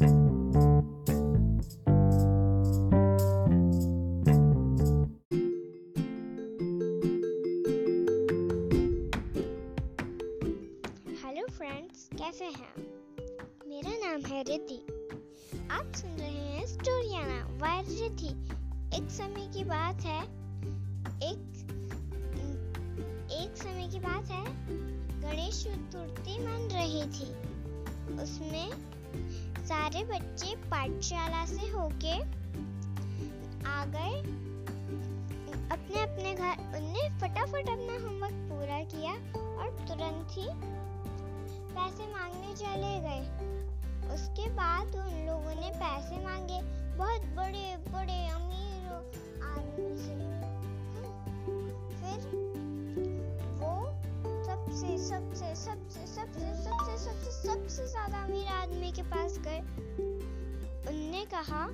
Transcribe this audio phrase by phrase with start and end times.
[0.00, 1.78] Hello friends,
[12.18, 12.86] कैसे हैं?
[13.68, 14.86] मेरा नाम है रिद्धि।
[15.70, 18.30] आप सुन रहे हैं स्टोरियाना वाय रिद्धि।
[18.96, 20.24] एक समय की बात है।
[21.16, 21.38] एक
[23.32, 24.44] एक समय की बात है।
[25.20, 27.34] गणेश चतुर्थी मन रही थी।
[28.22, 28.89] उसमें
[29.60, 32.20] सारे बच्चे पाठशाला से होके
[33.68, 34.40] आ गए।
[35.70, 39.12] अपने अपने घर, उनने फटाफट अपना होमवर्क पूरा किया
[39.56, 40.48] और तुरंत ही
[41.74, 43.50] पैसे मांगने चले गए।
[44.14, 46.60] उसके बाद उन लोगों ने पैसे मांगे।
[46.96, 48.92] बहुत बड़े बड़े अमीर
[49.44, 50.30] आदमी से।
[51.96, 52.39] फिर
[54.70, 59.58] सबसे सबसे सबसे सबसे सबसे सबसे सबसे ज़्यादा अमीर आदमी के पास गए।
[60.90, 61.66] उनने कहा,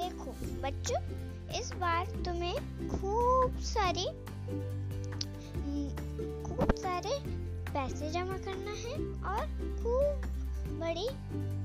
[0.00, 1.00] देखो बच्चों,
[1.60, 4.04] इस बार तुम्हें खूब सारी,
[6.44, 7.14] खूब सारे
[7.72, 8.94] पैसे जमा करना है
[9.32, 9.46] और
[9.80, 10.28] खूब
[10.80, 11.08] बड़ी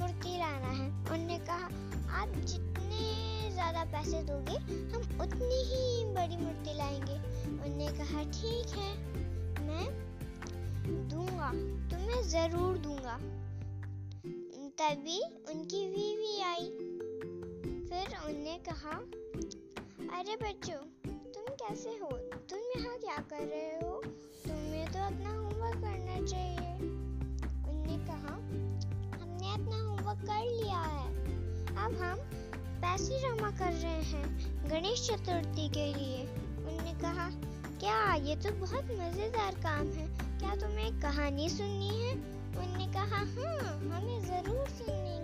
[0.00, 1.68] मूर्ति लाना है। उनने कहा,
[2.20, 4.56] आप जितने ज़्यादा पैसे दोगे,
[4.94, 7.18] हम उतनी ही बड़ी मूर्ति लाएँगे।
[7.64, 8.92] उनने कहा, ठीक है,
[9.66, 9.86] मैं
[10.86, 11.50] दूँगा,
[11.90, 13.20] तुम्हें ज़रूर दूँगा।
[14.78, 16.64] तभी उनकी बीवी आई।
[17.88, 18.90] फिर उन्होंने कहा,
[20.18, 22.08] अरे बच्चों, तुम कैसे हो?
[22.50, 24.02] तुम यहाँ क्या कर रहे हो?
[24.46, 26.74] तुम्हें तो अपना होमवर्क करना चाहिए।
[27.70, 28.34] उनने कहा,
[29.22, 31.08] हमने अपना होमवर्क कर लिया है।
[31.68, 32.18] अब हम
[32.80, 34.24] पैसे जमा कर रहे हैं
[34.70, 36.22] गणेश चतुर्थी के लिए।
[36.66, 37.30] उनने कहा,
[37.80, 38.14] क्या?
[38.14, 40.03] ये तो बहुत मज़ेदार काम है।
[40.44, 42.12] क्या तुम्हें कहानी सुननी है?
[42.62, 45.23] उनने कहा हाँ हमें ज़रूर सुनेंगे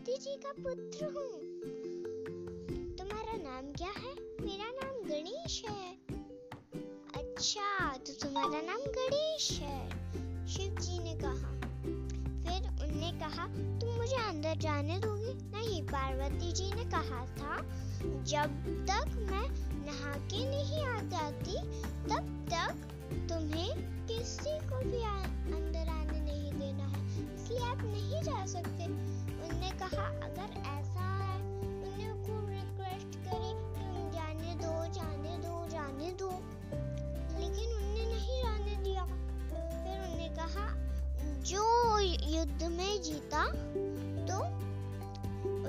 [0.00, 1.32] पार्वती जी का पुत्र हूँ।
[2.96, 4.12] तुम्हारा नाम क्या है?
[4.40, 5.92] मेरा नाम गणेश है।
[7.16, 11.52] अच्छा तो तुम्हारा नाम गणेश है शिव जी ने कहा।
[12.44, 13.46] फिर उनने कहा,
[13.80, 15.34] तुम मुझे अंदर जाने दोगे?
[15.50, 17.60] नहीं, पार्वती जी ने कहा था,
[18.24, 18.56] जब
[18.90, 19.46] तक मैं
[19.84, 21.56] नहा के नहीं आ जाती,
[22.08, 22.72] तब तक
[23.28, 23.70] तुम्हें
[24.06, 25.02] किसी को भी
[25.54, 29.20] अंदर आने नहीं देना है। इसलिए आप नहीं जा सकते।
[29.80, 36.30] कहा, अगर ऐसा है उनने खूब रिक्वेस्ट करी कि जाने दो जाने दो जाने दो।
[37.40, 40.66] लेकिन उनने नहीं जाने दिया। फिर उनने कहा,
[41.42, 41.64] जो
[42.28, 43.46] युद्ध में जीता
[44.28, 44.38] तो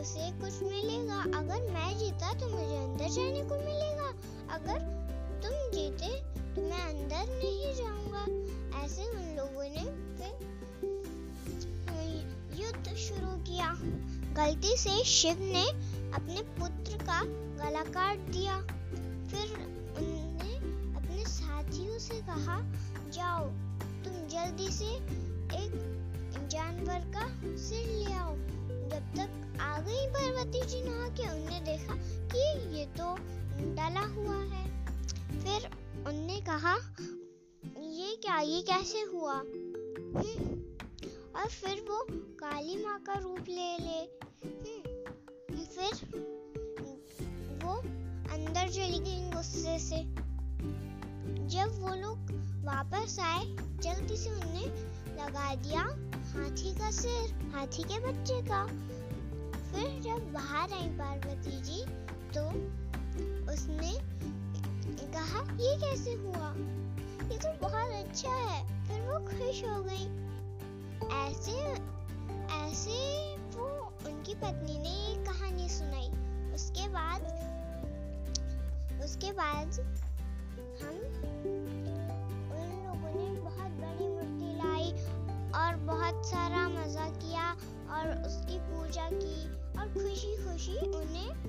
[0.02, 4.10] उसे कुछ मिलेगा। अगर मैं जीता तो मुझे अंदर जाने को मिलेगा।
[4.54, 4.80] अगर
[5.44, 6.22] तुम जीते
[6.56, 8.24] तो मैं अंदर नहीं जाऊँगा।
[8.84, 9.86] ऐसे उन लोगों ने
[10.18, 10.51] फिर
[12.72, 13.70] युद्ध शुरू किया।
[14.36, 15.64] गलती से शिव ने
[16.12, 17.24] अपने पुत्र का
[17.60, 18.58] गला काट दिया।
[19.28, 19.52] फिर
[19.98, 20.56] उन्होंने
[20.98, 22.60] अपने साथियों से कहा
[23.10, 23.46] जाओ
[24.06, 24.94] तुम जल्दी से
[25.58, 27.26] एक जानवर का
[27.58, 28.36] सिर ले आओ।
[28.92, 31.96] जब तक आ गई पार्वती जी नहा के उनने देखा
[32.34, 33.14] कि ये तो
[33.76, 34.66] डला हुआ है।
[35.42, 35.70] फिर
[36.08, 36.76] उनने कहा
[37.78, 39.34] ये क्या ये कैसे हुआ?
[39.34, 40.61] हम्म, फिर वो
[42.72, 44.02] काली माँ का रूप ले ले।
[44.44, 45.94] हम्म, फिर
[47.64, 47.74] वो
[48.34, 49.98] अंदर चली गई गुस्से से।
[51.48, 52.18] जब वो लोग
[52.66, 53.46] वापस आए
[53.84, 54.66] जल्दी से उनने
[55.18, 55.82] लगा दिया
[56.32, 58.66] हाथी का सिर हाथी के बच्चे का।
[59.72, 61.84] फिर जब बाहर आई पार्वती जी
[62.36, 62.48] तो
[63.52, 63.94] उसने
[65.14, 66.54] कहा ये कैसे हुआ?
[67.30, 70.06] ये तो बहुत अच्छा है। फिर वो खुश हो गई।
[71.18, 71.92] ऐसे
[72.72, 73.66] जैसे वो
[74.08, 76.08] उनकी पत्नी ने एक कहानी सुनाई।
[76.54, 77.24] उसके बाद
[79.04, 79.80] उसके बाद
[80.82, 80.96] हम
[82.52, 84.92] उन लोगों ने बहुत बड़ी मूर्ति लाई
[85.62, 87.52] और बहुत सारा मज़ा किया
[87.98, 89.44] और उसकी पूजा की
[89.80, 91.41] और खुशी खुशी उन्हें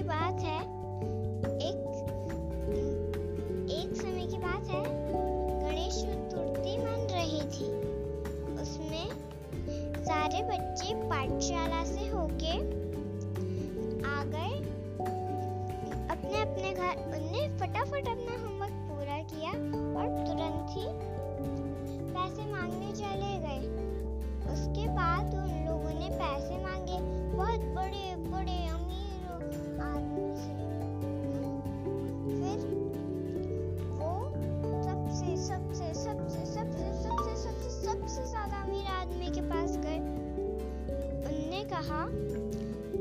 [0.00, 0.79] की बात है।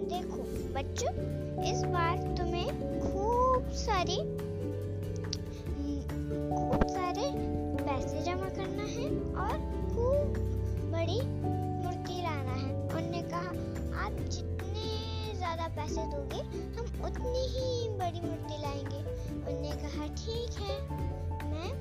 [0.10, 1.12] देखो, बच्चों,
[1.64, 2.68] इस बार तुम्हें
[3.02, 4.18] खूब सारी,
[6.50, 7.26] खूब सारे
[7.84, 9.08] पैसे जमा करना है
[9.44, 9.56] और
[9.90, 10.38] खूब
[10.92, 11.20] बड़ी
[11.84, 13.50] मूर्ति लाना है। उन्होंने कहा,
[14.06, 14.88] आप जितने
[15.38, 16.42] ज़्यादा पैसे दोगे,
[16.78, 20.76] हम उतनी ही बड़ी मूर्ति लाएँगे। उन्होंने कहा, ठीक है,
[21.52, 21.72] मैं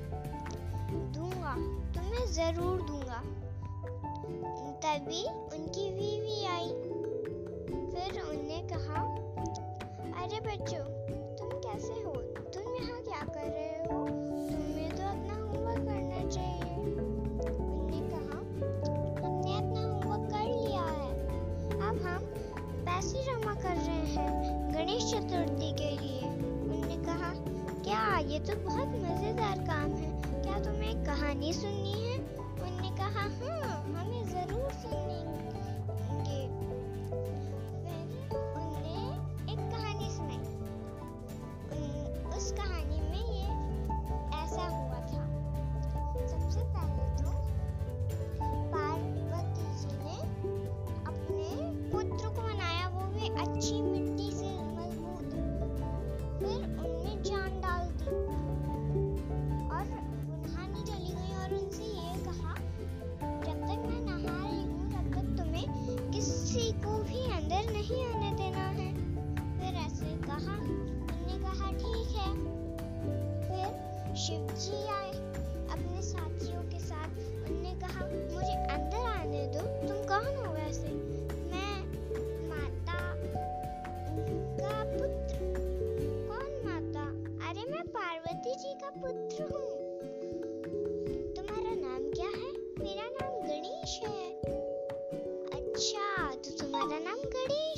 [1.13, 1.53] दूँगा,
[1.95, 3.21] तुम्हें ज़रूर दूँगा।
[4.83, 5.23] तभी
[5.55, 6.18] उनकी बीवी
[28.39, 30.09] तो बहुत मज़ेदार काम है।
[30.43, 31.88] क्या तुम्हें कहानी सुननी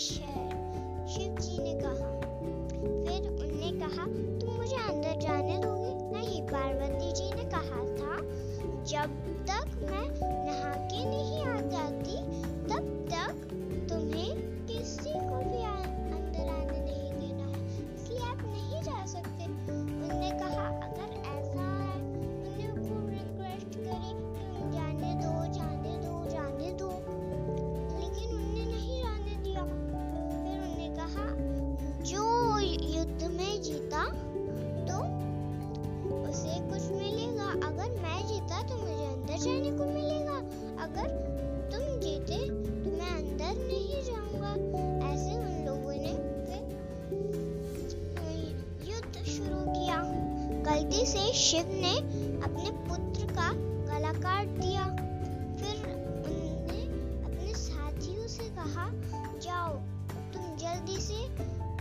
[0.10, 0.50] है
[1.08, 2.22] शिव जी ने कहा
[2.82, 4.06] फिर उनने कहा
[4.40, 6.20] तुम मुझे अंदर जाने दोगे?
[6.20, 8.22] नहीं पार्वती जी ने कहा था।
[8.84, 9.10] जब
[9.46, 10.31] तक मैं
[39.52, 40.38] जाने को मिलेगा।
[40.84, 41.08] अगर
[41.72, 42.38] तुम जीते
[42.84, 44.52] तो मैं अंदर नहीं जाऊँगा।
[45.08, 46.14] ऐसे उन लोगों ने
[48.88, 49.98] युद्ध शुरू किया।
[50.66, 51.96] गलती से शिव ने
[52.42, 53.52] अपने पुत्र का
[53.90, 54.86] गला काट दिया।
[55.60, 56.82] फिर उन्होंने
[57.26, 58.90] अपने साथियों से कहा,
[59.40, 59.74] जाओ,
[60.34, 61.24] तुम जल्दी से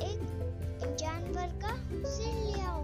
[0.03, 1.77] एक जानवर का
[2.11, 2.83] सिर ले आओ।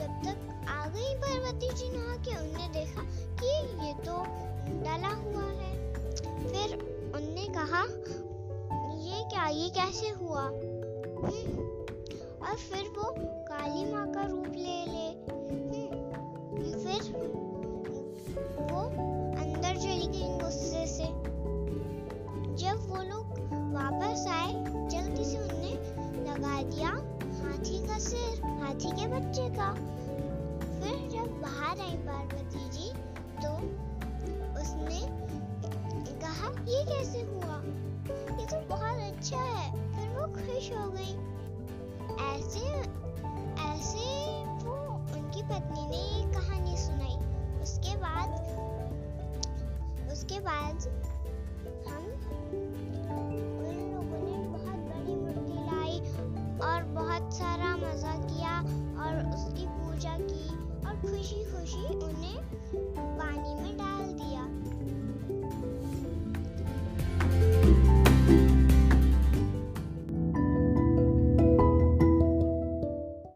[0.00, 3.02] जब तक आ गई पार्वती जी नहा के उनने देखा
[3.42, 3.50] कि
[3.86, 4.22] ये तो
[4.84, 5.72] डला हुआ है
[6.48, 6.74] फिर
[7.16, 7.82] उनने कहा
[9.00, 10.42] ये क्या ये कैसे हुआ?
[10.42, 11.58] हम्म,
[12.46, 13.14] और फिर वो
[13.50, 14.39] काली माँ का रूप
[29.32, 29.72] जगह।
[30.80, 32.92] फिर जब बाहर आई पार्वती जी
[33.42, 33.50] तो
[34.60, 35.00] उसने
[36.20, 37.56] कहा, ये कैसे हुआ?
[38.38, 41.14] ये तो बहुत अच्छा है। फिर वो खुश हो गई।
[42.28, 42.64] ऐसे
[43.62, 44.06] ऐसे
[44.64, 44.74] वो
[45.16, 47.16] उनकी पत्नी ने ये कहानी सुनाई।
[47.62, 48.28] उसके बाद
[50.12, 50.76] उसके बाद